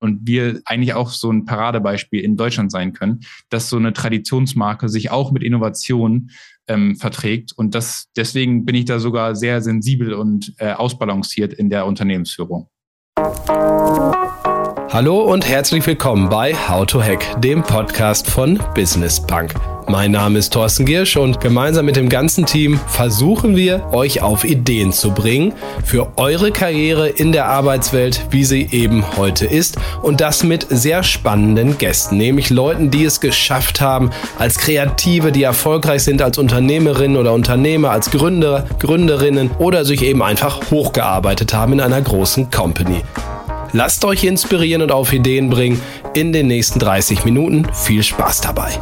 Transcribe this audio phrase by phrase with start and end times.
[0.00, 4.88] und wir eigentlich auch so ein Paradebeispiel in Deutschland sein können, dass so eine Traditionsmarke
[4.88, 6.30] sich auch mit Innovation
[6.68, 7.52] ähm, verträgt.
[7.56, 12.68] Und das, deswegen bin ich da sogar sehr sensibel und äh, ausbalanciert in der Unternehmensführung.
[14.92, 19.52] Hallo und herzlich willkommen bei How to Hack, dem Podcast von Business Punk.
[19.88, 24.44] Mein Name ist Thorsten Giersch und gemeinsam mit dem ganzen Team versuchen wir, euch auf
[24.44, 29.76] Ideen zu bringen für eure Karriere in der Arbeitswelt, wie sie eben heute ist.
[30.02, 35.42] Und das mit sehr spannenden Gästen, nämlich Leuten, die es geschafft haben, als Kreative, die
[35.42, 41.74] erfolgreich sind als Unternehmerinnen oder Unternehmer, als Gründer, Gründerinnen oder sich eben einfach hochgearbeitet haben
[41.74, 43.02] in einer großen Company.
[43.72, 45.80] Lasst euch inspirieren und auf Ideen bringen
[46.14, 47.66] in den nächsten 30 Minuten.
[47.72, 48.78] Viel Spaß dabei.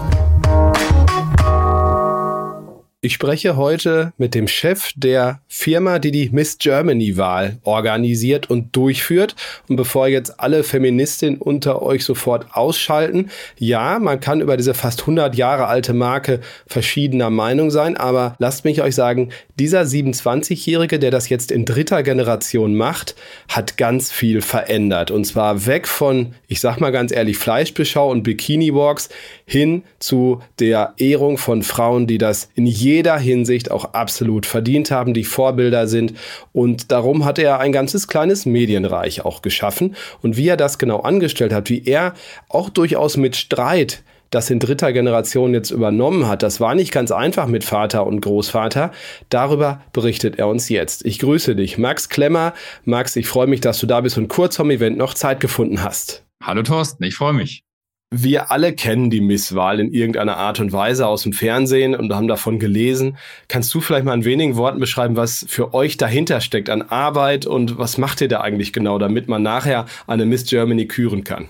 [3.05, 9.37] Ich spreche heute mit dem Chef der Firma, die die Miss Germany-Wahl organisiert und durchführt.
[9.69, 15.03] Und bevor jetzt alle Feministinnen unter euch sofort ausschalten, ja, man kann über diese fast
[15.03, 21.11] 100 Jahre alte Marke verschiedener Meinung sein, aber lasst mich euch sagen, dieser 27-Jährige, der
[21.11, 23.17] das jetzt in dritter Generation macht,
[23.49, 25.11] hat ganz viel verändert.
[25.11, 29.11] Und zwar weg von, ich sag mal ganz ehrlich, Fleischbeschau und Bikini-Walks
[29.47, 35.15] hin zu der Ehrung von Frauen, die das in jeder Hinsicht auch absolut verdient haben,
[35.15, 36.15] die Vorbilder sind.
[36.53, 39.97] Und darum hat er ein ganzes kleines Medienreich auch geschaffen.
[40.23, 42.15] Und wie er das genau angestellt hat, wie er
[42.49, 46.43] auch durchaus mit Streit das in dritter Generation jetzt übernommen hat.
[46.43, 48.91] Das war nicht ganz einfach mit Vater und Großvater.
[49.29, 51.05] Darüber berichtet er uns jetzt.
[51.05, 52.53] Ich grüße dich, Max Klemmer.
[52.85, 55.83] Max, ich freue mich, dass du da bist und kurz vom Event noch Zeit gefunden
[55.83, 56.25] hast.
[56.43, 57.63] Hallo Thorsten, ich freue mich.
[58.11, 62.29] Wir alle kennen die Misswahl in irgendeiner Art und Weise aus dem Fernsehen und haben
[62.29, 63.17] davon gelesen.
[63.49, 67.45] Kannst du vielleicht mal in wenigen Worten beschreiben, was für euch dahinter steckt an Arbeit
[67.45, 71.49] und was macht ihr da eigentlich genau, damit man nachher eine Miss Germany küren kann?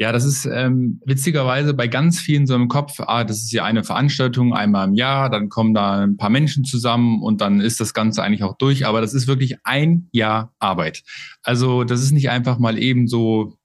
[0.00, 3.64] Ja, das ist ähm, witzigerweise bei ganz vielen so im Kopf, ah, das ist ja
[3.64, 7.80] eine Veranstaltung einmal im Jahr, dann kommen da ein paar Menschen zusammen und dann ist
[7.80, 8.86] das Ganze eigentlich auch durch.
[8.86, 11.02] Aber das ist wirklich ein Jahr Arbeit.
[11.42, 13.57] Also das ist nicht einfach mal eben so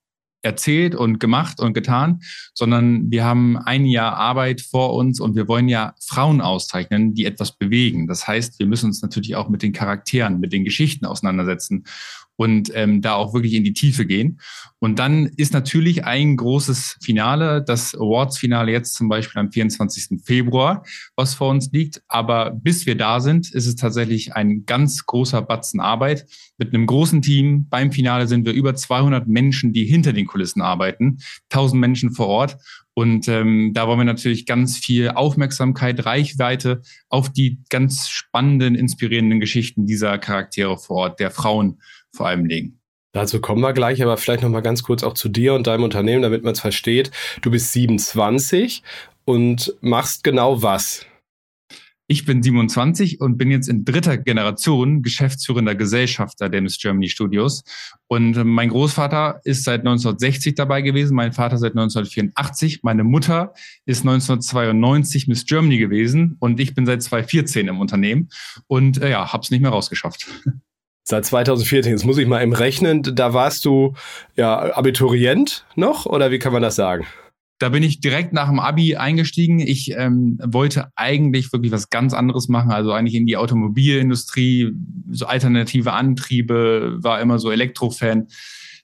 [0.44, 2.22] erzählt und gemacht und getan,
[2.54, 7.26] sondern wir haben ein Jahr Arbeit vor uns und wir wollen ja Frauen auszeichnen, die
[7.26, 8.08] etwas bewegen.
[8.08, 11.86] Das heißt, wir müssen uns natürlich auch mit den Charakteren, mit den Geschichten auseinandersetzen
[12.36, 14.40] und ähm, da auch wirklich in die Tiefe gehen.
[14.80, 20.22] Und dann ist natürlich ein großes Finale, das Awards-Finale jetzt zum Beispiel am 24.
[20.24, 20.84] Februar,
[21.16, 22.02] was vor uns liegt.
[22.08, 26.26] Aber bis wir da sind, ist es tatsächlich ein ganz großer Batzen Arbeit
[26.58, 27.68] mit einem großen Team.
[27.70, 31.20] Beim Finale sind wir über 200 Menschen, die hinter den Kulissen arbeiten,
[31.50, 32.58] 1000 Menschen vor Ort.
[32.96, 39.40] Und ähm, da wollen wir natürlich ganz viel Aufmerksamkeit, Reichweite auf die ganz spannenden, inspirierenden
[39.40, 41.80] Geschichten dieser Charaktere vor Ort, der Frauen
[42.14, 42.80] vor allem legen.
[43.14, 45.84] Dazu kommen wir gleich, aber vielleicht noch mal ganz kurz auch zu dir und deinem
[45.84, 47.12] Unternehmen, damit man es versteht.
[47.42, 48.82] Du bist 27
[49.26, 51.06] und machst genau was?
[52.08, 57.64] Ich bin 27 und bin jetzt in dritter Generation geschäftsführender Gesellschafter der Miss Germany Studios.
[58.08, 63.54] Und mein Großvater ist seit 1960 dabei gewesen, mein Vater seit 1984, meine Mutter
[63.86, 68.30] ist 1992 Miss Germany gewesen und ich bin seit 2014 im Unternehmen
[68.68, 70.28] und äh, ja, hab's nicht mehr rausgeschafft.
[71.06, 73.94] Seit 2014, jetzt muss ich mal im Rechnen, da warst du
[74.36, 77.06] ja Abiturient noch oder wie kann man das sagen?
[77.60, 79.60] Da bin ich direkt nach dem Abi eingestiegen.
[79.60, 84.72] Ich ähm, wollte eigentlich wirklich was ganz anderes machen, also eigentlich in die Automobilindustrie,
[85.12, 88.28] so alternative Antriebe, war immer so Elektrofan.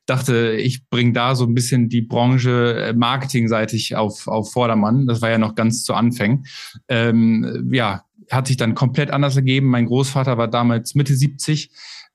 [0.05, 5.07] Dachte, ich bringe da so ein bisschen die Branche äh, marketingseitig auf, auf Vordermann.
[5.07, 6.45] Das war ja noch ganz zu Anfängen.
[6.89, 9.67] Ähm, ja, hat sich dann komplett anders ergeben.
[9.67, 11.69] Mein Großvater war damals Mitte 70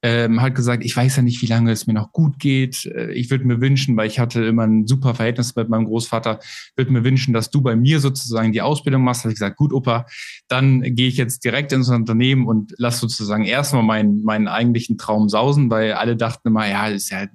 [0.05, 2.85] ähm, hat gesagt, ich weiß ja nicht, wie lange es mir noch gut geht.
[2.85, 6.41] Äh, ich würde mir wünschen, weil ich hatte immer ein super Verhältnis mit meinem Großvater,
[6.77, 9.23] würde mir wünschen, dass du bei mir sozusagen die Ausbildung machst.
[9.23, 10.05] Habe ich gesagt, gut, Opa,
[10.47, 15.31] dann gehe ich jetzt direkt ins Unternehmen und lass sozusagen erstmal meinen, meinen eigentlichen Traum
[15.31, 17.27] sausen, weil alle dachten immer, ja, ist ja,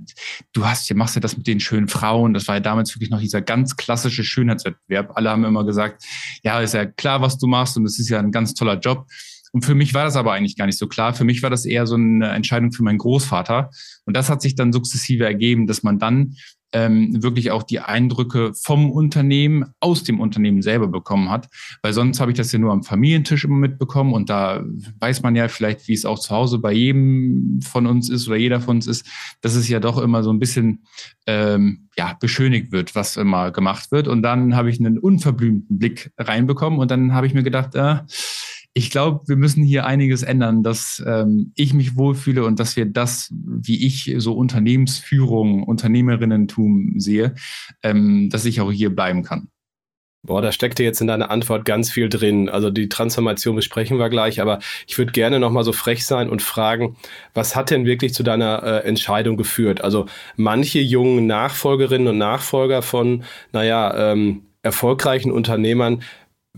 [0.53, 2.35] du hast, ja, machst ja das mit den schönen Frauen.
[2.35, 5.13] Das war ja damals wirklich noch dieser ganz klassische Schönheitswettbewerb.
[5.15, 6.03] Alle haben immer gesagt,
[6.43, 9.07] ja, ist ja klar, was du machst und es ist ja ein ganz toller Job.
[9.51, 11.13] Und für mich war das aber eigentlich gar nicht so klar.
[11.13, 13.69] Für mich war das eher so eine Entscheidung für meinen Großvater.
[14.05, 16.35] Und das hat sich dann sukzessive ergeben, dass man dann
[16.71, 21.49] ähm, wirklich auch die Eindrücke vom Unternehmen aus dem Unternehmen selber bekommen hat.
[21.81, 24.63] Weil sonst habe ich das ja nur am Familientisch immer mitbekommen und da
[24.99, 28.37] weiß man ja vielleicht, wie es auch zu Hause bei jedem von uns ist oder
[28.37, 29.07] jeder von uns ist,
[29.41, 30.83] dass es ja doch immer so ein bisschen
[31.25, 34.07] ähm, ja, beschönigt wird, was immer gemacht wird.
[34.07, 37.97] Und dann habe ich einen unverblümten Blick reinbekommen und dann habe ich mir gedacht, äh,
[38.73, 42.85] ich glaube, wir müssen hier einiges ändern, dass ähm, ich mich wohlfühle und dass wir
[42.85, 47.35] das, wie ich so Unternehmensführung, Unternehmerinnentum sehe,
[47.83, 49.49] ähm, dass ich auch hier bleiben kann.
[50.21, 52.49] Boah, da steckte jetzt in deiner Antwort ganz viel drin.
[52.49, 56.41] Also die Transformation besprechen wir gleich, aber ich würde gerne nochmal so frech sein und
[56.41, 56.97] fragen,
[57.33, 59.81] was hat denn wirklich zu deiner äh, Entscheidung geführt?
[59.81, 63.23] Also manche jungen Nachfolgerinnen und Nachfolger von,
[63.53, 66.03] naja, ähm, erfolgreichen Unternehmern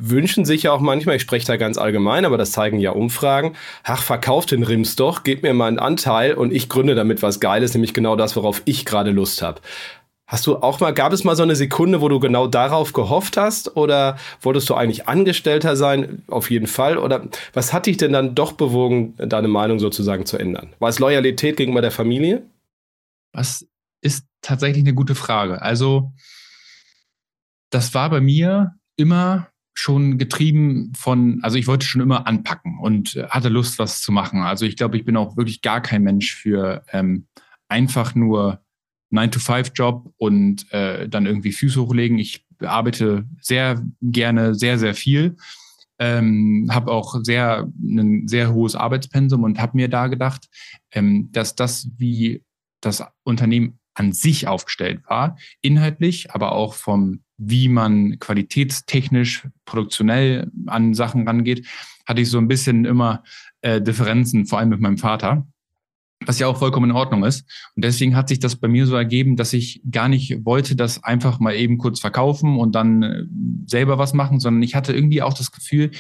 [0.02, 3.56] wünschen sich ja auch manchmal, ich spreche da ganz allgemein, aber das zeigen ja Umfragen,
[3.84, 7.40] ach, verkauft den Rims doch, gebt mir mal einen Anteil und ich gründe damit was
[7.40, 9.62] Geiles, nämlich genau das, worauf ich gerade Lust habe.
[10.28, 13.36] Hast du auch mal, gab es mal so eine Sekunde, wo du genau darauf gehofft
[13.36, 16.24] hast oder wolltest du eigentlich Angestellter sein?
[16.28, 16.98] Auf jeden Fall.
[16.98, 20.74] Oder was hat dich denn dann doch bewogen, deine Meinung sozusagen zu ändern?
[20.80, 22.44] War es Loyalität gegenüber der Familie?
[23.34, 23.66] Was
[24.02, 25.62] ist tatsächlich eine gute Frage.
[25.62, 26.12] Also,
[27.70, 29.51] das war bei mir immer
[29.82, 34.42] schon getrieben von, also ich wollte schon immer anpacken und hatte Lust, was zu machen.
[34.44, 37.26] Also ich glaube, ich bin auch wirklich gar kein Mensch für ähm,
[37.68, 38.62] einfach nur
[39.12, 42.20] 9-to-5-Job und äh, dann irgendwie Füße hochlegen.
[42.20, 45.36] Ich arbeite sehr gerne, sehr, sehr viel.
[45.98, 50.48] Ähm, habe auch sehr ein sehr hohes Arbeitspensum und habe mir da gedacht,
[50.92, 52.44] ähm, dass das, wie
[52.82, 60.94] das Unternehmen an sich aufgestellt war, inhaltlich, aber auch vom, wie man qualitätstechnisch, produktionell an
[60.94, 61.68] Sachen rangeht,
[62.06, 63.24] hatte ich so ein bisschen immer
[63.62, 65.48] äh, Differenzen, vor allem mit meinem Vater
[66.26, 67.46] was ja auch vollkommen in Ordnung ist.
[67.76, 71.04] Und deswegen hat sich das bei mir so ergeben, dass ich gar nicht wollte, das
[71.04, 73.24] einfach mal eben kurz verkaufen und dann äh,
[73.66, 75.92] selber was machen, sondern ich hatte irgendwie auch das Gefühl,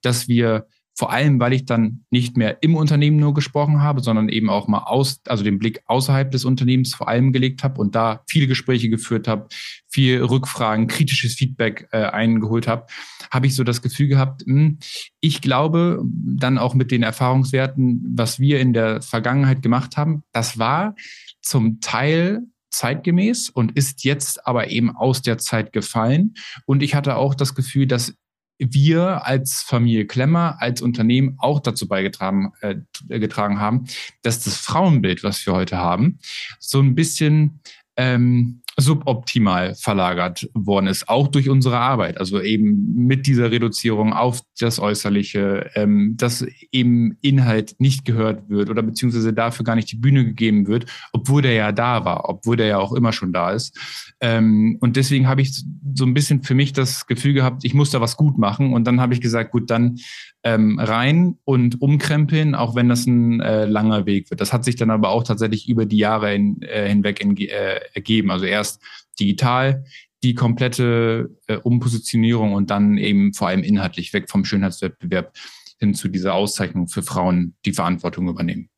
[0.00, 4.28] dass wir vor allem, weil ich dann nicht mehr im Unternehmen nur gesprochen habe, sondern
[4.28, 7.96] eben auch mal aus, also den Blick außerhalb des Unternehmens vor allem gelegt habe und
[7.96, 9.48] da viele Gespräche geführt habe,
[9.88, 12.86] viel Rückfragen, kritisches Feedback äh, eingeholt habe,
[13.30, 14.78] habe ich so das Gefühl gehabt, mh, hm,
[15.20, 20.58] ich glaube, dann auch mit den Erfahrungswerten, was wir in der Vergangenheit gemacht haben, das
[20.58, 20.94] war
[21.42, 26.34] zum Teil zeitgemäß und ist jetzt aber eben aus der Zeit gefallen.
[26.66, 28.14] Und ich hatte auch das Gefühl, dass
[28.58, 32.76] wir als Familie Klemmer, als Unternehmen auch dazu beigetragen äh,
[33.08, 33.84] getragen haben,
[34.22, 36.18] dass das Frauenbild, was wir heute haben,
[36.58, 37.60] so ein bisschen
[37.96, 42.18] ähm, suboptimal verlagert worden ist, auch durch unsere Arbeit.
[42.18, 48.70] Also eben mit dieser Reduzierung auf das Äußerliche, ähm, dass eben Inhalt nicht gehört wird
[48.70, 52.56] oder beziehungsweise dafür gar nicht die Bühne gegeben wird, obwohl der ja da war, obwohl
[52.56, 53.78] der ja auch immer schon da ist.
[54.20, 57.90] Ähm, und deswegen habe ich so ein bisschen für mich das Gefühl gehabt, ich muss
[57.90, 58.72] da was gut machen.
[58.72, 59.98] Und dann habe ich gesagt, gut, dann
[60.44, 64.40] ähm, rein und umkrempeln, auch wenn das ein äh, langer Weg wird.
[64.40, 67.80] Das hat sich dann aber auch tatsächlich über die Jahre in, äh, hinweg in, äh,
[67.94, 68.30] ergeben.
[68.30, 68.82] Also erst
[69.18, 69.84] digital
[70.22, 75.34] die komplette äh, Umpositionierung und dann eben vor allem inhaltlich weg vom Schönheitswettbewerb
[75.78, 78.70] hin zu dieser Auszeichnung für Frauen, die Verantwortung übernehmen.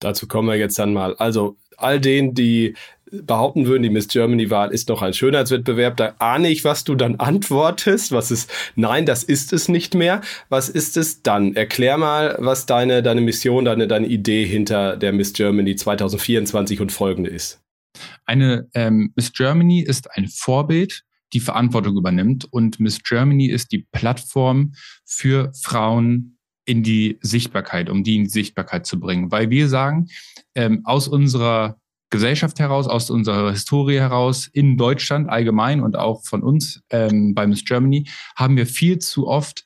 [0.00, 1.14] Dazu kommen wir jetzt dann mal.
[1.16, 2.74] Also all denen, die
[3.12, 7.16] behaupten würden, die Miss Germany-Wahl ist noch ein Schönheitswettbewerb, da ahne ich, was du dann
[7.16, 8.10] antwortest.
[8.12, 10.22] Was ist, nein, das ist es nicht mehr.
[10.48, 11.54] Was ist es dann?
[11.54, 16.90] Erklär mal, was deine, deine Mission, deine, deine Idee hinter der Miss Germany 2024 und
[16.90, 17.60] folgende ist.
[18.24, 21.02] Eine ähm, Miss Germany ist ein Vorbild,
[21.34, 24.72] die Verantwortung übernimmt und Miss Germany ist die Plattform
[25.04, 29.30] für Frauen in die Sichtbarkeit, um die in die Sichtbarkeit zu bringen.
[29.30, 30.08] Weil wir sagen,
[30.54, 31.76] ähm, aus unserer
[32.10, 37.46] Gesellschaft heraus, aus unserer Historie heraus, in Deutschland allgemein und auch von uns ähm, bei
[37.46, 39.64] Miss Germany, haben wir viel zu oft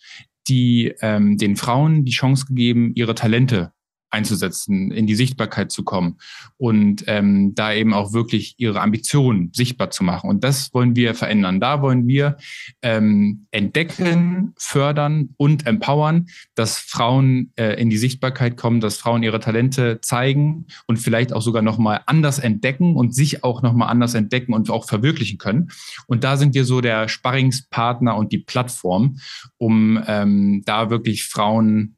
[0.49, 3.73] die, ähm, den Frauen die Chance gegeben, ihre Talente
[4.17, 6.17] einzusetzen, in die Sichtbarkeit zu kommen
[6.57, 10.31] und ähm, da eben auch wirklich ihre Ambitionen sichtbar zu machen.
[10.31, 11.61] Und das wollen wir verändern.
[11.61, 12.39] Da wollen wir
[12.81, 19.39] ähm, entdecken, fördern und empowern, dass Frauen äh, in die Sichtbarkeit kommen, dass Frauen ihre
[19.39, 24.55] Talente zeigen und vielleicht auch sogar nochmal anders entdecken und sich auch nochmal anders entdecken
[24.55, 25.69] und auch verwirklichen können.
[26.07, 29.19] Und da sind wir so der Sparringspartner und die Plattform,
[29.59, 31.97] um ähm, da wirklich Frauen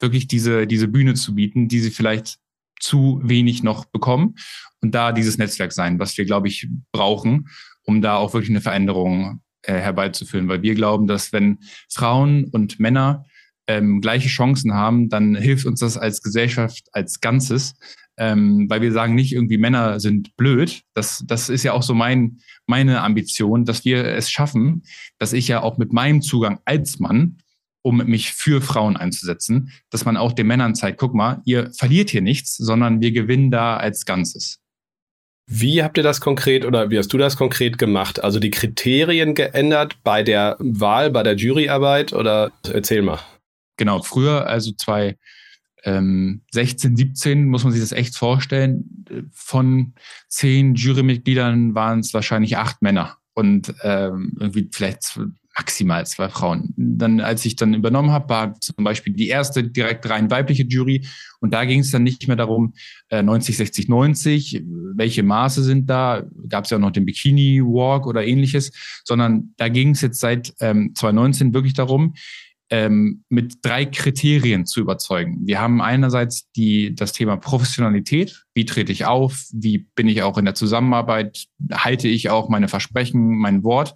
[0.00, 2.38] wirklich diese, diese Bühne zu bieten, die sie vielleicht
[2.80, 4.36] zu wenig noch bekommen
[4.80, 7.48] und da dieses Netzwerk sein, was wir, glaube ich, brauchen,
[7.82, 11.58] um da auch wirklich eine Veränderung äh, herbeizuführen, weil wir glauben, dass wenn
[11.90, 13.26] Frauen und Männer
[13.66, 17.74] ähm, gleiche Chancen haben, dann hilft uns das als Gesellschaft als Ganzes,
[18.16, 20.82] ähm, weil wir sagen nicht irgendwie Männer sind blöd.
[20.94, 24.82] Das, das ist ja auch so mein, meine Ambition, dass wir es schaffen,
[25.18, 27.38] dass ich ja auch mit meinem Zugang als Mann
[27.82, 32.10] um mich für Frauen einzusetzen, dass man auch den Männern zeigt, guck mal, ihr verliert
[32.10, 34.60] hier nichts, sondern wir gewinnen da als Ganzes.
[35.52, 38.22] Wie habt ihr das konkret oder wie hast du das konkret gemacht?
[38.22, 43.18] Also die Kriterien geändert bei der Wahl, bei der Juryarbeit oder erzähl mal.
[43.76, 45.16] genau, früher, also zwei
[45.82, 49.28] ähm, 16, 17 muss man sich das echt vorstellen.
[49.32, 49.94] Von
[50.28, 55.18] zehn Jurymitgliedern waren es wahrscheinlich acht Männer und ähm, irgendwie vielleicht
[55.60, 56.72] maximal zwei Frauen.
[56.76, 61.06] Dann, als ich dann übernommen habe, war zum Beispiel die erste direkt rein weibliche Jury
[61.40, 62.72] und da ging es dann nicht mehr darum,
[63.10, 64.62] äh, 90, 60, 90,
[64.94, 68.72] welche Maße sind da, gab es ja auch noch den Bikini Walk oder ähnliches,
[69.04, 72.14] sondern da ging es jetzt seit ähm, 2019 wirklich darum,
[72.70, 75.40] ähm, mit drei Kriterien zu überzeugen.
[75.44, 78.44] Wir haben einerseits die, das Thema Professionalität.
[78.54, 79.44] Wie trete ich auf?
[79.52, 81.46] Wie bin ich auch in der Zusammenarbeit?
[81.70, 83.94] Halte ich auch meine Versprechen, mein Wort?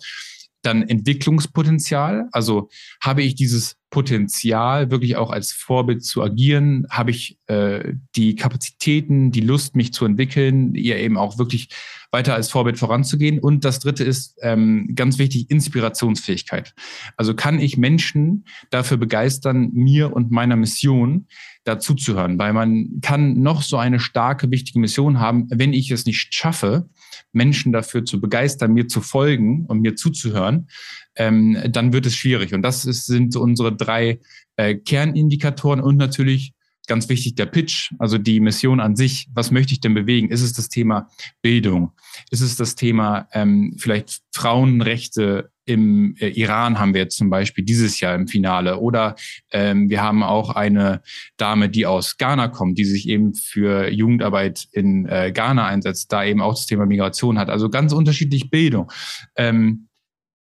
[0.65, 2.29] Dann Entwicklungspotenzial.
[2.33, 2.69] Also
[3.01, 6.87] habe ich dieses Potenzial, wirklich auch als Vorbild zu agieren?
[6.91, 11.69] Habe ich äh, die Kapazitäten, die Lust, mich zu entwickeln, ihr eben auch wirklich
[12.15, 13.41] weiter als Vorbild voranzugehen?
[13.41, 16.73] Und das Dritte ist ähm, ganz wichtig, Inspirationsfähigkeit.
[17.17, 21.27] Also kann ich Menschen dafür begeistern, mir und meiner Mission
[21.65, 26.33] dazuzuhören, weil man kann noch so eine starke, wichtige Mission haben, wenn ich es nicht
[26.33, 26.89] schaffe,
[27.33, 30.69] Menschen dafür zu begeistern, mir zu folgen und mir zuzuhören,
[31.17, 32.55] ähm, dann wird es schwierig.
[32.55, 34.21] Und das ist, sind unsere drei
[34.57, 36.54] äh, Kernindikatoren und natürlich
[36.87, 39.29] ganz wichtig der Pitch, also die Mission an sich.
[39.35, 40.29] Was möchte ich denn bewegen?
[40.29, 41.09] Ist es das Thema
[41.43, 41.93] Bildung?
[42.31, 47.65] Ist es das Thema ähm, vielleicht Frauenrechte im äh, Iran haben wir jetzt zum Beispiel
[47.65, 48.79] dieses Jahr im Finale.
[48.79, 49.17] Oder
[49.51, 51.03] ähm, wir haben auch eine
[51.37, 56.25] Dame, die aus Ghana kommt, die sich eben für Jugendarbeit in äh, Ghana einsetzt, da
[56.25, 57.49] eben auch das Thema Migration hat.
[57.49, 58.91] Also ganz unterschiedlich Bildung.
[59.37, 59.89] Ähm,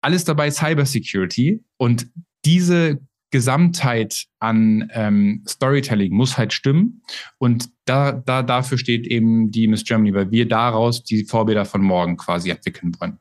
[0.00, 2.08] alles dabei Cybersecurity und
[2.44, 3.00] diese
[3.34, 7.02] Gesamtheit an ähm, Storytelling muss halt stimmen.
[7.38, 11.82] Und da, da dafür steht eben die Miss Germany, weil wir daraus die Vorbilder von
[11.82, 13.18] morgen quasi entwickeln wollen.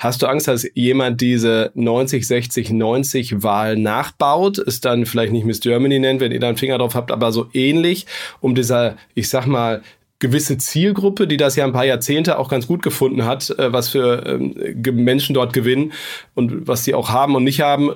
[0.00, 5.46] Hast du Angst, dass jemand diese 90, 60, 90 Wahl nachbaut, es dann vielleicht nicht
[5.46, 8.06] Miss Germany nennt, wenn ihr da einen Finger drauf habt, aber so ähnlich,
[8.40, 9.82] um dieser, ich sag mal,
[10.18, 13.90] gewisse Zielgruppe, die das ja ein paar Jahrzehnte auch ganz gut gefunden hat, äh, was
[13.90, 15.92] für ähm, Menschen dort gewinnen
[16.34, 17.92] und was sie auch haben und nicht haben,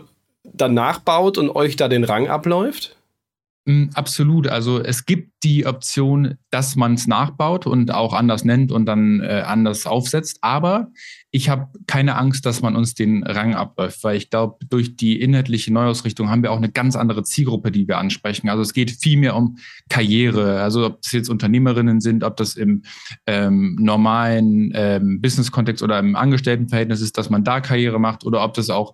[0.53, 2.97] dann nachbaut und euch da den Rang abläuft?
[3.65, 4.49] Mm, absolut.
[4.49, 9.21] Also es gibt die Option, dass man es nachbaut und auch anders nennt und dann
[9.21, 10.39] äh, anders aufsetzt.
[10.41, 10.91] Aber
[11.31, 15.21] ich habe keine Angst, dass man uns den Rang abläuft, weil ich glaube, durch die
[15.21, 18.49] inhaltliche Neuausrichtung haben wir auch eine ganz andere Zielgruppe, die wir ansprechen.
[18.49, 19.57] Also es geht viel mehr um
[19.89, 20.61] Karriere.
[20.61, 22.83] Also ob das jetzt Unternehmerinnen sind, ob das im
[23.27, 28.55] ähm, normalen ähm, Business-Kontext oder im Angestelltenverhältnis ist, dass man da Karriere macht oder ob
[28.55, 28.93] das auch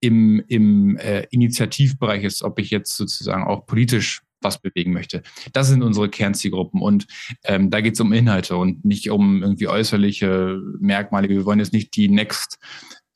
[0.00, 5.22] im, im äh, Initiativbereich ist, ob ich jetzt sozusagen auch politisch was bewegen möchte.
[5.52, 7.06] Das sind unsere Kernzielgruppen und
[7.44, 11.28] ähm, da geht es um Inhalte und nicht um irgendwie äußerliche Merkmale.
[11.28, 12.58] Wir wollen jetzt nicht die Next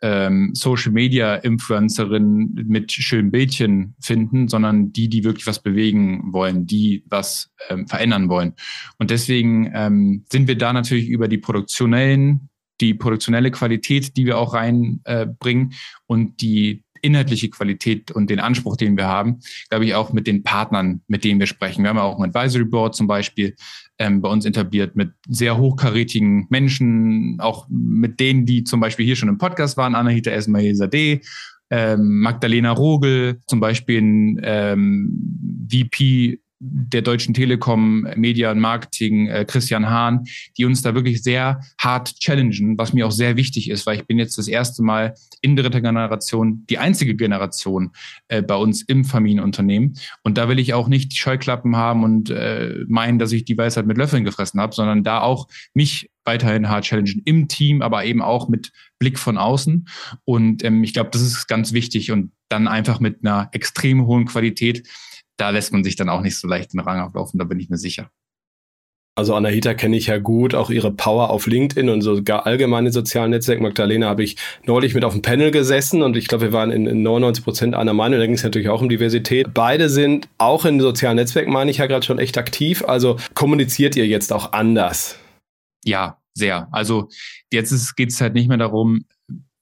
[0.02, 6.66] ähm, Social Media Influencerin mit schönen Bildchen finden, sondern die, die wirklich was bewegen wollen,
[6.66, 8.54] die was ähm, verändern wollen.
[8.98, 12.48] Und deswegen ähm, sind wir da natürlich über die produktionellen
[12.82, 15.74] die produktionelle Qualität, die wir auch reinbringen äh,
[16.06, 20.42] und die inhaltliche Qualität und den Anspruch, den wir haben, glaube ich, auch mit den
[20.44, 21.82] Partnern, mit denen wir sprechen.
[21.82, 23.56] Wir haben ja auch ein Advisory Board zum Beispiel
[23.98, 29.16] ähm, bei uns etabliert mit sehr hochkarätigen Menschen, auch mit denen, die zum Beispiel hier
[29.16, 31.20] schon im Podcast waren, Anahita Esmail Sadeh,
[31.70, 39.44] ähm, Magdalena Rogel, zum Beispiel ein ähm, VP der Deutschen Telekom Media und Marketing, äh,
[39.44, 40.24] Christian Hahn,
[40.56, 44.06] die uns da wirklich sehr hart challengen, was mir auch sehr wichtig ist, weil ich
[44.06, 47.90] bin jetzt das erste Mal in dritter Generation, die einzige Generation
[48.28, 49.94] äh, bei uns im Familienunternehmen.
[50.22, 53.58] Und da will ich auch nicht die Scheuklappen haben und äh, meinen, dass ich die
[53.58, 58.04] Weisheit mit Löffeln gefressen habe, sondern da auch mich weiterhin hart challengen im Team, aber
[58.04, 59.88] eben auch mit Blick von außen.
[60.24, 64.26] Und ähm, ich glaube, das ist ganz wichtig und dann einfach mit einer extrem hohen
[64.26, 64.86] Qualität
[65.36, 67.68] da lässt man sich dann auch nicht so leicht den Rang ablaufen, da bin ich
[67.68, 68.10] mir sicher.
[69.14, 73.30] Also Anahita kenne ich ja gut, auch ihre Power auf LinkedIn und sogar allgemeine sozialen
[73.30, 73.62] Netzwerke.
[73.62, 76.86] Magdalena habe ich neulich mit auf dem Panel gesessen und ich glaube, wir waren in,
[76.86, 78.18] in 99 Prozent einer Meinung.
[78.18, 79.52] Da ging es natürlich auch um Diversität.
[79.52, 82.84] Beide sind auch in sozialen Netzwerken, meine ich ja gerade schon echt aktiv.
[82.86, 85.18] Also kommuniziert ihr jetzt auch anders?
[85.84, 86.68] Ja, sehr.
[86.72, 87.10] Also
[87.52, 89.04] jetzt geht es halt nicht mehr darum,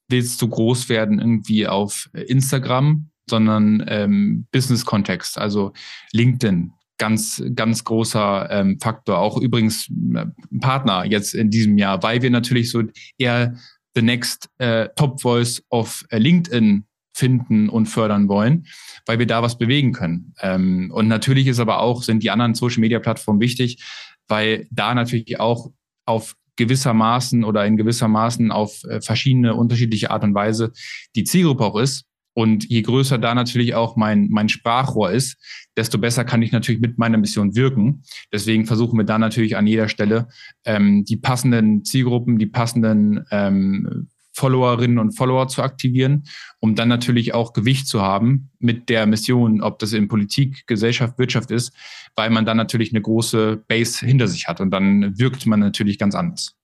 [0.08, 5.72] willst du groß werden irgendwie auf Instagram sondern ähm, Business-Kontext, also
[6.12, 9.18] LinkedIn, ganz, ganz großer ähm, Faktor.
[9.18, 10.26] Auch übrigens äh,
[10.60, 12.82] Partner jetzt in diesem Jahr, weil wir natürlich so
[13.16, 13.54] eher
[13.94, 18.66] the next äh, Top Voice of äh, LinkedIn finden und fördern wollen,
[19.06, 20.34] weil wir da was bewegen können.
[20.40, 23.82] Ähm, und natürlich ist aber auch, sind die anderen Social Media Plattformen wichtig,
[24.28, 25.70] weil da natürlich auch
[26.06, 30.72] auf gewissermaßen oder in gewissermaßen auf äh, verschiedene unterschiedliche Art und Weise
[31.16, 35.36] die Zielgruppe auch ist Und je größer da natürlich auch mein, mein Sprachrohr ist,
[35.76, 38.02] desto besser kann ich natürlich mit meiner Mission wirken.
[38.32, 40.28] Deswegen versuchen wir da natürlich an jeder Stelle
[40.64, 46.24] ähm, die passenden Zielgruppen, die passenden ähm, Followerinnen und Follower zu aktivieren,
[46.60, 51.18] um dann natürlich auch Gewicht zu haben mit der Mission, ob das in Politik, Gesellschaft,
[51.18, 51.72] Wirtschaft ist,
[52.14, 55.98] weil man dann natürlich eine große Base hinter sich hat und dann wirkt man natürlich
[55.98, 56.59] ganz anders.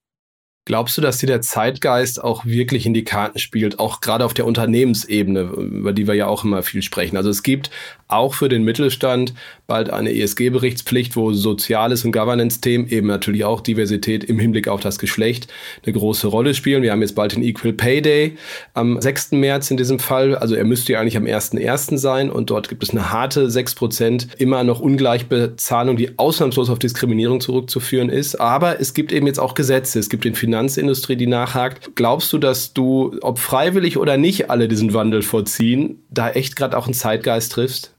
[0.67, 4.35] Glaubst du, dass dir der Zeitgeist auch wirklich in die Karten spielt, auch gerade auf
[4.35, 7.17] der Unternehmensebene, über die wir ja auch immer viel sprechen?
[7.17, 7.71] Also es gibt
[8.09, 9.35] auch für den Mittelstand
[9.67, 14.99] bald eine ESG-Berichtspflicht, wo Soziales und Governance-Themen, eben natürlich auch Diversität im Hinblick auf das
[14.99, 15.53] Geschlecht,
[15.85, 16.83] eine große Rolle spielen.
[16.83, 18.37] Wir haben jetzt bald den Equal Pay Day
[18.75, 19.33] am 6.
[19.33, 20.37] März in diesem Fall.
[20.37, 21.97] Also er müsste ja eigentlich am 1.1.
[21.99, 27.41] sein und dort gibt es eine harte 6% immer noch Ungleichbezahlung, die ausnahmslos auf Diskriminierung
[27.41, 28.41] zurückzuführen ist.
[28.41, 29.99] Aber es gibt eben jetzt auch Gesetze.
[29.99, 31.95] Es gibt den Finanz Finanzindustrie, die nachhakt.
[31.95, 36.77] Glaubst du, dass du, ob freiwillig oder nicht, alle diesen Wandel vorziehen, da echt gerade
[36.77, 37.93] auch einen Zeitgeist triffst?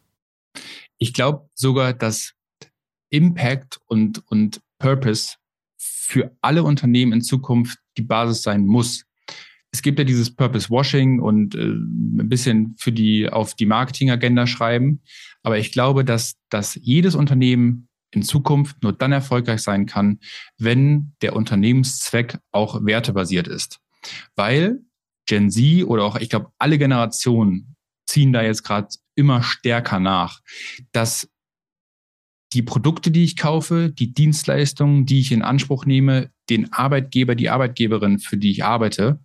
[0.97, 2.33] Ich glaube sogar, dass
[3.09, 5.35] Impact und, und Purpose
[5.77, 9.05] für alle Unternehmen in Zukunft die Basis sein muss.
[9.71, 14.47] Es gibt ja dieses Purpose Washing und äh, ein bisschen für die auf die Marketingagenda
[14.47, 15.01] schreiben.
[15.43, 20.19] Aber ich glaube, dass, dass jedes Unternehmen in Zukunft nur dann erfolgreich sein kann,
[20.57, 23.79] wenn der Unternehmenszweck auch wertebasiert ist.
[24.35, 24.79] Weil
[25.25, 27.75] Gen Z oder auch, ich glaube, alle Generationen
[28.07, 28.87] ziehen da jetzt gerade
[29.17, 30.41] immer stärker nach,
[30.91, 31.29] dass
[32.53, 37.49] die Produkte, die ich kaufe, die Dienstleistungen, die ich in Anspruch nehme, den Arbeitgeber, die
[37.49, 39.19] Arbeitgeberin, für die ich arbeite,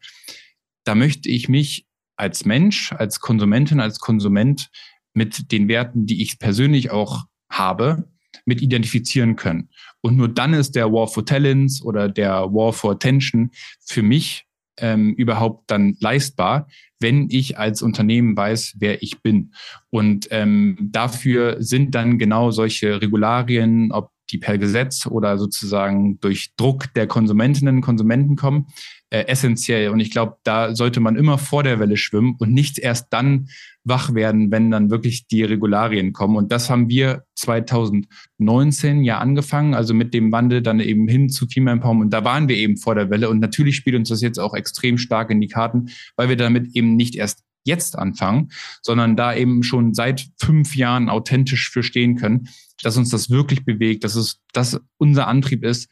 [0.84, 4.70] da möchte ich mich als Mensch, als Konsumentin, als Konsument
[5.14, 8.08] mit den Werten, die ich persönlich auch habe,
[8.44, 9.68] mit identifizieren können.
[10.00, 13.50] Und nur dann ist der War for Talents oder der War for Attention
[13.84, 14.46] für mich
[14.78, 16.66] ähm, überhaupt dann leistbar,
[17.02, 19.52] wenn ich als Unternehmen weiß, wer ich bin.
[19.90, 26.54] Und ähm, dafür sind dann genau solche Regularien, ob die per Gesetz oder sozusagen durch
[26.56, 28.68] Druck der Konsumentinnen und Konsumenten kommen,
[29.10, 29.90] äh, essentiell.
[29.90, 33.48] Und ich glaube, da sollte man immer vor der Welle schwimmen und nicht erst dann
[33.84, 36.36] wach werden, wenn dann wirklich die Regularien kommen.
[36.36, 41.46] Und das haben wir 2019 ja angefangen, also mit dem Wandel dann eben hin zu
[41.46, 42.04] Female Empowerment.
[42.04, 43.28] Und da waren wir eben vor der Welle.
[43.28, 46.76] Und natürlich spielt uns das jetzt auch extrem stark in die Karten, weil wir damit
[46.76, 48.50] eben nicht erst jetzt anfangen,
[48.82, 52.48] sondern da eben schon seit fünf Jahren authentisch für stehen können,
[52.82, 55.88] dass uns das wirklich bewegt, dass es, dass unser Antrieb ist,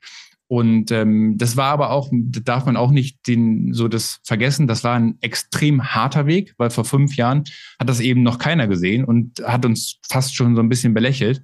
[0.50, 4.82] und ähm, das war aber auch, darf man auch nicht den, so das vergessen, das
[4.82, 7.44] war ein extrem harter Weg, weil vor fünf Jahren
[7.78, 11.40] hat das eben noch keiner gesehen und hat uns fast schon so ein bisschen belächelt.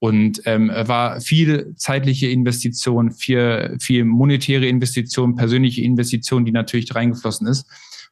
[0.00, 7.46] Und ähm, war viel zeitliche Investition, viel, viel monetäre Investition, persönliche Investition, die natürlich reingeflossen
[7.46, 7.64] ist,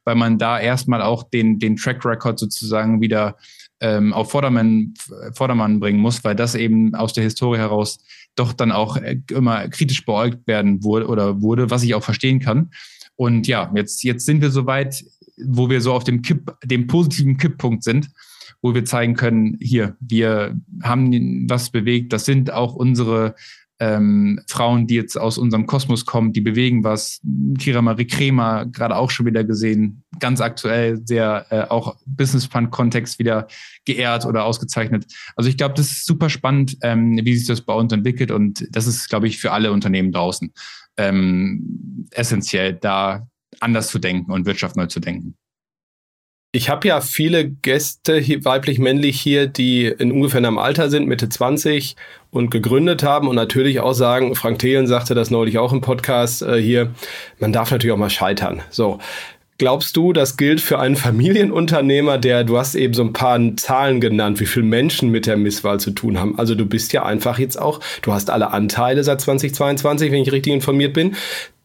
[0.05, 3.35] weil man da erstmal auch den, den Track Record sozusagen wieder
[3.81, 4.93] ähm, auf Vordermann,
[5.33, 7.99] Vordermann bringen muss, weil das eben aus der Historie heraus
[8.37, 12.39] doch dann auch äh, immer kritisch beäugt werden wurde oder wurde, was ich auch verstehen
[12.39, 12.71] kann.
[13.15, 15.03] Und ja, jetzt, jetzt sind wir soweit,
[15.37, 18.09] wo wir so auf dem Kipp, dem positiven Kipppunkt sind,
[18.61, 22.13] wo wir zeigen können, hier, wir haben was bewegt.
[22.13, 23.35] Das sind auch unsere
[23.79, 27.21] ähm, Frauen, die jetzt aus unserem Kosmos kommen, die bewegen was.
[27.59, 32.71] Kira Marie Kremer, gerade auch schon wieder gesehen, ganz aktuell, sehr äh, auch Business Fund
[32.71, 33.47] Kontext wieder
[33.85, 35.05] geehrt oder ausgezeichnet.
[35.35, 38.67] Also ich glaube, das ist super spannend, ähm, wie sich das bei uns entwickelt und
[38.71, 40.51] das ist, glaube ich, für alle Unternehmen draußen
[40.97, 43.27] ähm, essentiell, da
[43.59, 45.35] anders zu denken und Wirtschaft neu zu denken.
[46.53, 51.97] Ich habe ja viele Gäste, weiblich-männlich hier, die in ungefähr einem Alter sind, Mitte 20
[52.31, 56.41] und gegründet haben und natürlich auch sagen, Frank Thelen sagte das neulich auch im Podcast
[56.41, 56.93] äh, hier,
[57.39, 58.61] man darf natürlich auch mal scheitern.
[58.69, 58.99] So.
[59.59, 63.99] Glaubst du, das gilt für einen Familienunternehmer, der, du hast eben so ein paar Zahlen
[63.99, 66.37] genannt, wie viele Menschen mit der Misswahl zu tun haben.
[66.37, 70.31] Also du bist ja einfach jetzt auch, du hast alle Anteile seit 2022, wenn ich
[70.31, 71.15] richtig informiert bin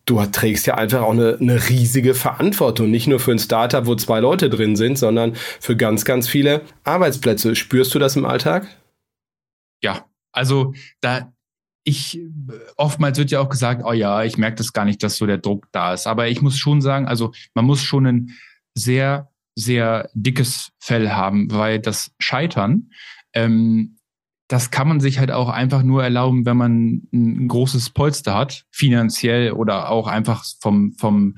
[0.04, 2.90] du trägst ja einfach auch eine, eine riesige Verantwortung.
[2.90, 6.62] Nicht nur für ein Startup, wo zwei Leute drin sind, sondern für ganz, ganz viele
[6.84, 7.54] Arbeitsplätze.
[7.54, 8.66] Spürst du das im Alltag?
[9.82, 11.32] Ja, also da
[11.84, 12.20] ich
[12.76, 15.38] oftmals wird ja auch gesagt, oh ja, ich merke das gar nicht, dass so der
[15.38, 16.06] Druck da ist.
[16.06, 18.30] Aber ich muss schon sagen, also man muss schon ein
[18.74, 22.90] sehr, sehr dickes Fell haben, weil das Scheitern
[23.34, 23.96] ähm,
[24.52, 28.66] das kann man sich halt auch einfach nur erlauben, wenn man ein großes Polster hat,
[28.70, 31.36] finanziell oder auch einfach vom, vom,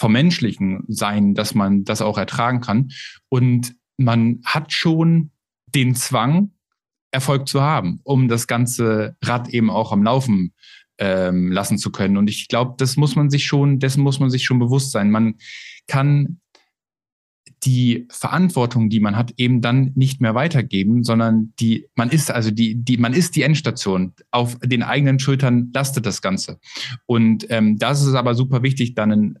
[0.00, 2.90] vom menschlichen Sein, dass man das auch ertragen kann.
[3.28, 5.30] Und man hat schon
[5.76, 6.50] den Zwang,
[7.12, 10.52] Erfolg zu haben, um das ganze Rad eben auch am Laufen
[10.98, 12.16] ähm, lassen zu können.
[12.16, 15.12] Und ich glaube, das muss man sich schon, dessen muss man sich schon bewusst sein.
[15.12, 15.36] Man
[15.86, 16.40] kann
[17.64, 22.50] die Verantwortung, die man hat, eben dann nicht mehr weitergeben, sondern die, man ist also
[22.50, 24.12] die, die, man ist die Endstation.
[24.30, 26.58] Auf den eigenen Schultern lastet das Ganze.
[27.06, 29.38] Und ähm, das ist aber super wichtig, dann ein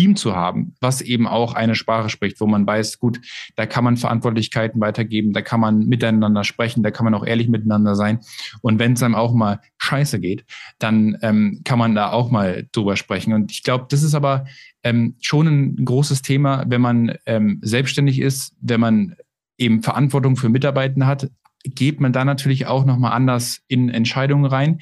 [0.00, 3.20] Team zu haben, was eben auch eine Sprache spricht, wo man weiß, gut,
[3.56, 7.48] da kann man Verantwortlichkeiten weitergeben, da kann man miteinander sprechen, da kann man auch ehrlich
[7.48, 8.20] miteinander sein.
[8.62, 10.46] Und wenn es einem auch mal scheiße geht,
[10.78, 13.34] dann ähm, kann man da auch mal drüber sprechen.
[13.34, 14.46] Und ich glaube, das ist aber
[14.84, 19.16] ähm, schon ein großes Thema, wenn man ähm, selbstständig ist, wenn man
[19.58, 21.30] eben Verantwortung für Mitarbeiter hat,
[21.62, 24.80] geht man da natürlich auch nochmal anders in Entscheidungen rein.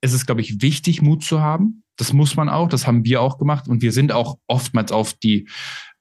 [0.00, 3.20] Es ist, glaube ich, wichtig, Mut zu haben das muss man auch, das haben wir
[3.20, 5.48] auch gemacht und wir sind auch oftmals auf die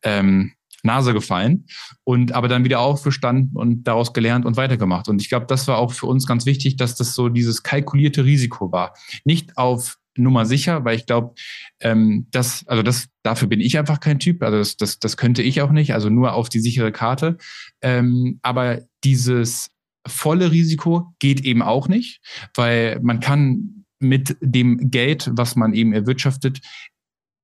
[0.04, 1.66] ähm, Nase gefallen
[2.06, 5.10] und aber dann wieder aufgestanden und daraus gelernt und weitergemacht.
[5.10, 8.24] Und ich glaube, das war auch für uns ganz wichtig, dass das so dieses kalkulierte
[8.24, 8.94] Risiko war.
[9.26, 11.34] Nicht auf Nummer sicher, weil ich glaube,
[11.82, 14.42] ähm, das, also das, dafür bin ich einfach kein Typ.
[14.42, 17.38] Also das, das, das könnte ich auch nicht, also nur auf die sichere Karte.
[17.82, 19.72] Ähm, aber dieses
[20.08, 22.22] volle Risiko geht eben auch nicht,
[22.56, 26.62] weil man kann mit dem Geld, was man eben erwirtschaftet,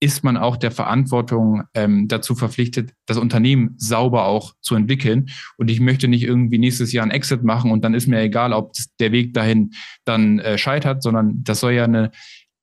[0.01, 5.29] ist man auch der Verantwortung ähm, dazu verpflichtet, das Unternehmen sauber auch zu entwickeln.
[5.57, 8.53] Und ich möchte nicht irgendwie nächstes Jahr ein Exit machen und dann ist mir egal,
[8.53, 9.71] ob der Weg dahin
[10.03, 12.11] dann äh, scheitert, sondern das soll ja eine,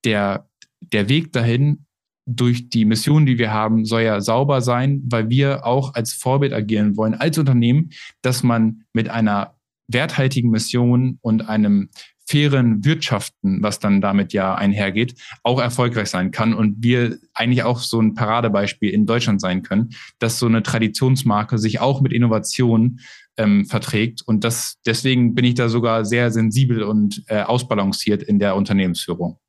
[0.05, 0.47] der,
[0.79, 1.85] der Weg dahin
[2.25, 6.53] durch die Mission, die wir haben, soll ja sauber sein, weil wir auch als Vorbild
[6.53, 7.89] agieren wollen, als Unternehmen,
[8.21, 9.55] dass man mit einer
[9.87, 11.89] werthaltigen Mission und einem
[12.25, 17.79] fairen Wirtschaften, was dann damit ja einhergeht, auch erfolgreich sein kann und wir eigentlich auch
[17.79, 22.99] so ein Paradebeispiel in Deutschland sein können, dass so eine Traditionsmarke sich auch mit Innovation
[23.37, 28.39] ähm, verträgt und das deswegen bin ich da sogar sehr sensibel und äh, ausbalanciert in
[28.39, 29.39] der Unternehmensführung.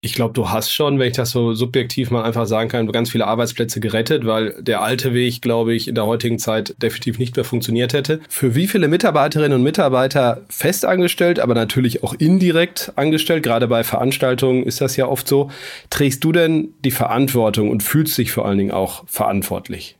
[0.00, 3.10] Ich glaube, du hast schon, wenn ich das so subjektiv mal einfach sagen kann, ganz
[3.10, 7.34] viele Arbeitsplätze gerettet, weil der alte Weg, glaube ich, in der heutigen Zeit definitiv nicht
[7.34, 8.20] mehr funktioniert hätte.
[8.28, 14.62] Für wie viele Mitarbeiterinnen und Mitarbeiter festangestellt, aber natürlich auch indirekt angestellt, gerade bei Veranstaltungen
[14.62, 15.50] ist das ja oft so,
[15.90, 19.98] trägst du denn die Verantwortung und fühlst dich vor allen Dingen auch verantwortlich?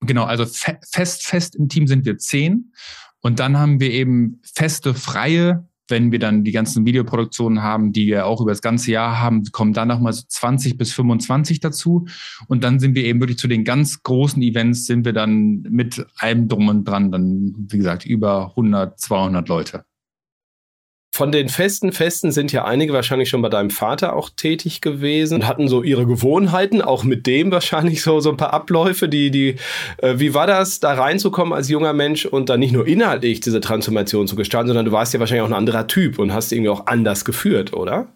[0.00, 2.72] Genau, also fest, fest im Team sind wir zehn.
[3.22, 8.06] Und dann haben wir eben feste, freie wenn wir dann die ganzen Videoproduktionen haben, die
[8.06, 12.06] wir auch über das ganze Jahr haben, kommen dann nochmal so 20 bis 25 dazu.
[12.48, 16.06] Und dann sind wir eben wirklich zu den ganz großen Events, sind wir dann mit
[16.18, 19.84] allem drum und dran, dann, wie gesagt, über 100, 200 Leute.
[21.14, 25.36] Von den festen Festen sind ja einige wahrscheinlich schon bei deinem Vater auch tätig gewesen
[25.36, 29.30] und hatten so ihre Gewohnheiten, auch mit dem wahrscheinlich so, so ein paar Abläufe, die,
[29.30, 29.54] die,
[29.98, 33.60] äh, wie war das, da reinzukommen als junger Mensch und dann nicht nur inhaltlich diese
[33.60, 36.70] Transformation zu gestalten, sondern du warst ja wahrscheinlich auch ein anderer Typ und hast irgendwie
[36.70, 38.08] auch anders geführt, oder?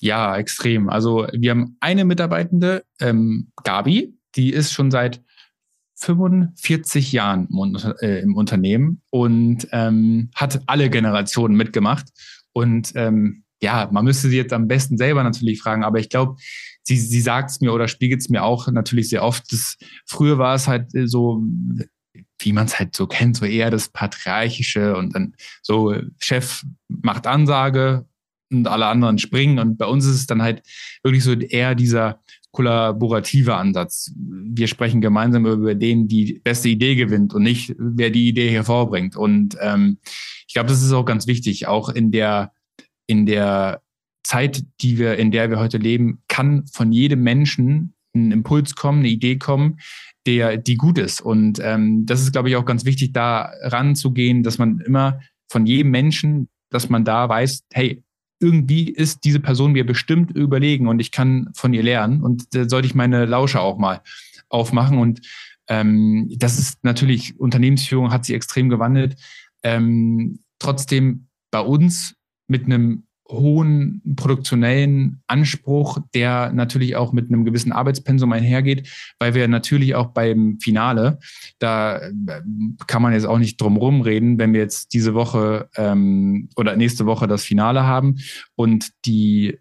[0.00, 0.88] Ja, extrem.
[0.88, 5.22] Also wir haben eine Mitarbeitende, ähm, Gabi, die ist schon seit
[6.04, 7.48] 45 Jahren
[8.00, 12.06] äh, im Unternehmen und ähm, hat alle Generationen mitgemacht.
[12.52, 16.36] Und ähm, ja, man müsste sie jetzt am besten selber natürlich fragen, aber ich glaube,
[16.82, 19.50] sie, sie sagt es mir oder spiegelt es mir auch natürlich sehr oft.
[19.50, 21.42] Dass früher war es halt so,
[22.38, 27.26] wie man es halt so kennt, so eher das Patriarchische und dann so Chef macht
[27.26, 28.06] Ansage
[28.52, 29.58] und alle anderen springen.
[29.58, 30.62] Und bei uns ist es dann halt
[31.02, 32.20] wirklich so eher dieser
[32.54, 34.12] kollaborativer Ansatz.
[34.16, 39.16] Wir sprechen gemeinsam über den, die beste Idee gewinnt und nicht, wer die Idee hervorbringt.
[39.16, 39.98] Und ähm,
[40.46, 41.66] ich glaube, das ist auch ganz wichtig.
[41.66, 42.52] Auch in der,
[43.06, 43.82] in der
[44.22, 49.00] Zeit, die wir, in der wir heute leben, kann von jedem Menschen ein Impuls kommen,
[49.00, 49.78] eine Idee kommen,
[50.26, 51.20] der, die gut ist.
[51.20, 55.66] Und ähm, das ist, glaube ich, auch ganz wichtig, da ranzugehen, dass man immer von
[55.66, 58.02] jedem Menschen, dass man da weiß, hey,
[58.44, 62.22] irgendwie ist diese Person mir bestimmt überlegen und ich kann von ihr lernen.
[62.22, 64.02] Und da sollte ich meine Lausche auch mal
[64.50, 64.98] aufmachen.
[64.98, 65.22] Und
[65.68, 69.16] ähm, das ist natürlich, Unternehmensführung hat sich extrem gewandelt.
[69.62, 72.14] Ähm, trotzdem bei uns
[72.46, 79.48] mit einem hohen produktionellen Anspruch, der natürlich auch mit einem gewissen Arbeitspensum einhergeht, weil wir
[79.48, 81.18] natürlich auch beim Finale,
[81.58, 82.10] da äh,
[82.86, 87.06] kann man jetzt auch nicht drum rumreden, wenn wir jetzt diese Woche ähm, oder nächste
[87.06, 88.16] Woche das Finale haben
[88.56, 89.58] und die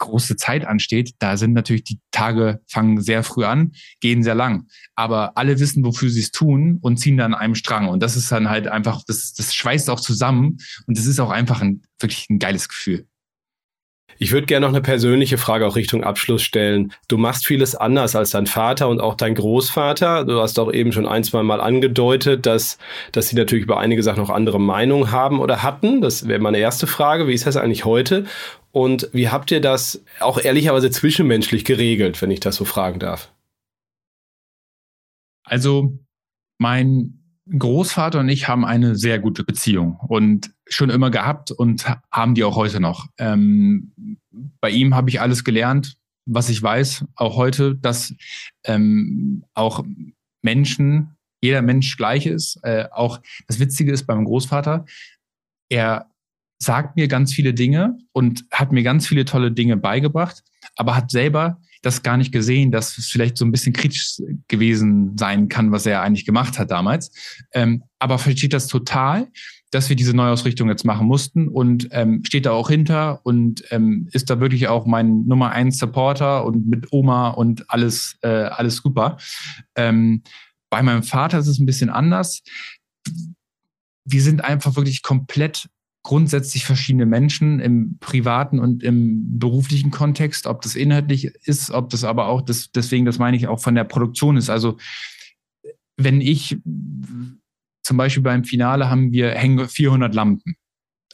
[0.00, 4.66] große Zeit ansteht, da sind natürlich die Tage fangen sehr früh an, gehen sehr lang.
[4.96, 7.88] Aber alle wissen, wofür sie es tun und ziehen dann an einem Strang.
[7.88, 11.30] Und das ist dann halt einfach, das, das schweißt auch zusammen und das ist auch
[11.30, 13.06] einfach ein wirklich ein geiles Gefühl.
[14.22, 16.92] Ich würde gerne noch eine persönliche Frage auch Richtung Abschluss stellen.
[17.08, 20.26] Du machst vieles anders als dein Vater und auch dein Großvater.
[20.26, 22.76] Du hast auch eben schon ein, zwei Mal angedeutet, dass,
[23.12, 26.02] dass sie natürlich über einige Sachen noch andere Meinungen haben oder hatten.
[26.02, 27.28] Das wäre meine erste Frage.
[27.28, 28.26] Wie ist das eigentlich heute?
[28.72, 33.32] Und wie habt ihr das auch ehrlicherweise zwischenmenschlich geregelt, wenn ich das so fragen darf?
[35.44, 35.98] Also
[36.58, 37.19] mein
[37.56, 42.44] Großvater und ich haben eine sehr gute Beziehung und schon immer gehabt und haben die
[42.44, 43.08] auch heute noch.
[43.18, 44.18] Ähm,
[44.60, 48.14] bei ihm habe ich alles gelernt, was ich weiß, auch heute, dass
[48.64, 49.84] ähm, auch
[50.42, 52.60] Menschen, jeder Mensch gleich ist.
[52.62, 54.84] Äh, auch das Witzige ist beim Großvater,
[55.68, 56.10] er
[56.62, 60.42] sagt mir ganz viele Dinge und hat mir ganz viele tolle Dinge beigebracht,
[60.76, 64.16] aber hat selber das gar nicht gesehen, dass es vielleicht so ein bisschen kritisch
[64.48, 67.10] gewesen sein kann, was er eigentlich gemacht hat damals.
[67.52, 69.28] Ähm, aber versteht das total,
[69.70, 74.08] dass wir diese Neuausrichtung jetzt machen mussten und ähm, steht da auch hinter und ähm,
[74.12, 78.76] ist da wirklich auch mein Nummer eins Supporter und mit Oma und alles, äh, alles
[78.76, 79.16] super.
[79.76, 80.22] Ähm,
[80.70, 82.42] bei meinem Vater ist es ein bisschen anders.
[84.04, 85.68] Wir sind einfach wirklich komplett
[86.10, 92.02] grundsätzlich verschiedene Menschen im privaten und im beruflichen Kontext, ob das inhaltlich ist, ob das
[92.02, 94.50] aber auch, das, deswegen, das meine ich auch von der Produktion ist.
[94.50, 94.76] Also
[95.96, 96.58] wenn ich
[97.84, 100.56] zum Beispiel beim Finale haben wir hängen 400 Lampen,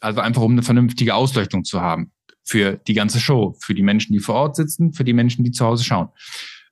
[0.01, 2.11] also einfach um eine vernünftige Ausleuchtung zu haben
[2.43, 5.51] für die ganze Show, für die Menschen, die vor Ort sitzen, für die Menschen, die
[5.51, 6.09] zu Hause schauen.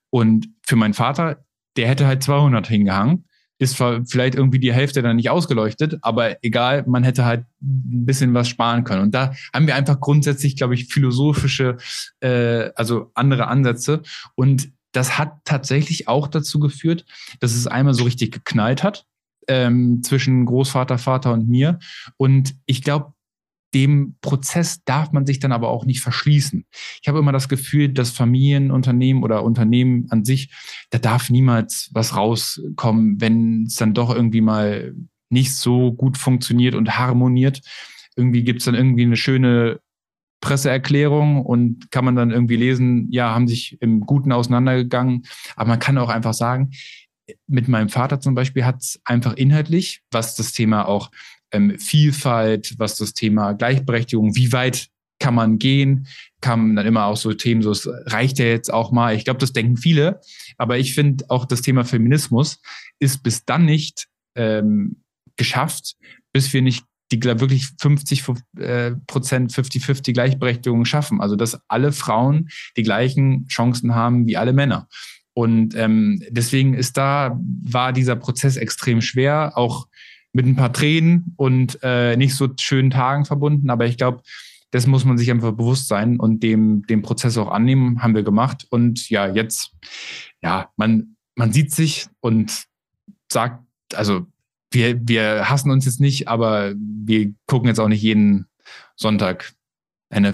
[0.08, 1.44] Und für meinen Vater,
[1.76, 3.26] der hätte halt 200 hingehangen
[3.58, 8.34] ist vielleicht irgendwie die Hälfte dann nicht ausgeleuchtet, aber egal, man hätte halt ein bisschen
[8.34, 9.02] was sparen können.
[9.02, 11.76] Und da haben wir einfach grundsätzlich, glaube ich, philosophische,
[12.20, 14.02] äh, also andere Ansätze.
[14.34, 17.04] Und das hat tatsächlich auch dazu geführt,
[17.40, 19.06] dass es einmal so richtig geknallt hat
[19.48, 21.78] ähm, zwischen Großvater, Vater und mir.
[22.16, 23.13] Und ich glaube,
[23.74, 26.64] dem Prozess darf man sich dann aber auch nicht verschließen.
[27.02, 30.50] Ich habe immer das Gefühl, dass Familienunternehmen oder Unternehmen an sich,
[30.90, 34.94] da darf niemals was rauskommen, wenn es dann doch irgendwie mal
[35.28, 37.60] nicht so gut funktioniert und harmoniert.
[38.16, 39.80] Irgendwie gibt es dann irgendwie eine schöne
[40.40, 45.22] Presseerklärung und kann man dann irgendwie lesen, ja, haben sich im Guten auseinandergegangen.
[45.56, 46.70] Aber man kann auch einfach sagen,
[47.46, 51.10] mit meinem Vater zum Beispiel hat es einfach inhaltlich, was das Thema auch
[51.54, 54.88] ähm, Vielfalt, was das Thema Gleichberechtigung, wie weit
[55.18, 56.06] kann man gehen,
[56.40, 59.14] kamen dann immer auch so Themen, so es reicht ja jetzt auch mal.
[59.14, 60.20] Ich glaube, das denken viele,
[60.58, 62.60] aber ich finde auch das Thema Feminismus
[62.98, 65.02] ist bis dann nicht ähm,
[65.36, 65.96] geschafft,
[66.32, 68.24] bis wir nicht die wirklich 50
[68.58, 71.20] äh, Prozent 50-50 Gleichberechtigung schaffen.
[71.20, 74.88] Also dass alle Frauen die gleichen Chancen haben wie alle Männer.
[75.32, 79.88] Und ähm, deswegen ist da, war dieser Prozess extrem schwer, auch
[80.35, 83.70] mit ein paar Tränen und äh, nicht so schönen Tagen verbunden.
[83.70, 84.23] Aber ich glaube,
[84.73, 88.25] das muss man sich einfach bewusst sein und dem, dem Prozess auch annehmen, haben wir
[88.25, 88.66] gemacht.
[88.68, 89.70] Und ja, jetzt,
[90.42, 92.64] ja, man, man sieht sich und
[93.31, 93.62] sagt,
[93.94, 94.27] also
[94.73, 98.47] wir, wir hassen uns jetzt nicht, aber wir gucken jetzt auch nicht jeden
[98.97, 99.53] Sonntag.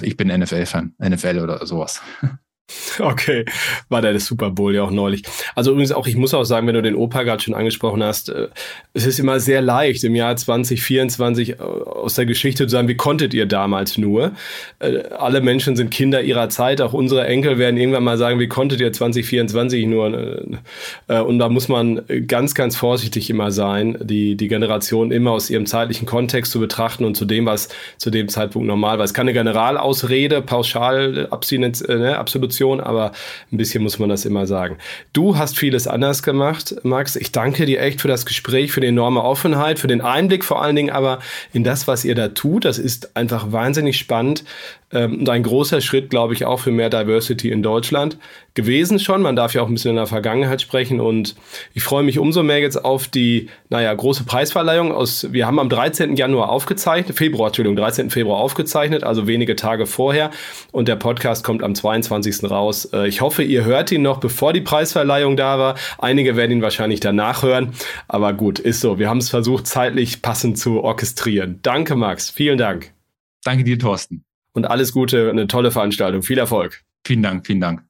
[0.03, 2.01] Ich bin NFL-Fan, NFL oder sowas.
[3.01, 3.45] Okay,
[3.89, 5.23] war der Super Bowl ja auch neulich.
[5.55, 8.29] Also übrigens auch, ich muss auch sagen, wenn du den Opa gerade schon angesprochen hast,
[8.29, 8.49] äh,
[8.93, 12.97] es ist immer sehr leicht im Jahr 2024 äh, aus der Geschichte zu sagen, wie
[12.97, 14.33] konntet ihr damals nur?
[14.79, 18.49] Äh, alle Menschen sind Kinder ihrer Zeit, auch unsere Enkel werden irgendwann mal sagen, wie
[18.49, 20.01] konntet ihr 2024 nur?
[21.09, 25.67] Und da muss man ganz, ganz vorsichtig immer sein, die, die Generation immer aus ihrem
[25.67, 29.05] zeitlichen Kontext zu betrachten und zu dem, was zu dem Zeitpunkt normal war.
[29.05, 32.19] Es ist keine Generalausrede, pauschal Abstinenz, ne,
[32.61, 33.13] Situation, aber
[33.51, 34.77] ein bisschen muss man das immer sagen.
[35.13, 37.17] Du hast vieles anders gemacht, Max.
[37.17, 40.63] Ich danke dir echt für das Gespräch, für die enorme Offenheit, für den Einblick vor
[40.63, 41.21] allen Dingen aber
[41.53, 42.65] in das, was ihr da tut.
[42.65, 44.45] Das ist einfach wahnsinnig spannend
[44.93, 48.19] ähm, und ein großer Schritt, glaube ich, auch für mehr Diversity in Deutschland
[48.55, 49.23] gewesen schon.
[49.23, 51.35] Man darf ja auch ein bisschen in der Vergangenheit sprechen und
[51.75, 55.69] ich freue mich umso mehr jetzt auf die, naja, große Preisverleihung aus, wir haben am
[55.69, 56.17] 13.
[56.17, 58.11] Januar aufgezeichnet, Februar, Entschuldigung, 13.
[58.11, 60.31] Februar aufgezeichnet, also wenige Tage vorher
[60.73, 62.51] und der Podcast kommt am 22.
[62.51, 62.87] raus.
[62.93, 65.75] Äh, ich hoffe, ihr hört ihn noch, bevor die Preisverleihung da war.
[65.99, 67.73] Einige werden ihn wahrscheinlich danach hören,
[68.09, 68.99] aber gut, ist so.
[68.99, 71.61] Wir haben es versucht, zeitlich passend zu orchestrieren.
[71.63, 72.31] Danke, Max.
[72.31, 72.93] Vielen Dank.
[73.45, 74.25] Danke dir, Thorsten.
[74.53, 76.23] Und alles Gute, eine tolle Veranstaltung.
[76.23, 76.83] Viel Erfolg.
[77.07, 77.90] Vielen Dank, vielen Dank.